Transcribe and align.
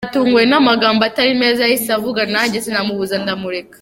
Natunguwe 0.05 0.43
n'amagambo 0.49 1.01
atari 1.09 1.33
meza 1.41 1.61
yahise 1.65 1.89
avuga 1.97 2.21
nanjye 2.33 2.57
sinamubuza 2.65 3.15
ndamureka. 3.23 3.69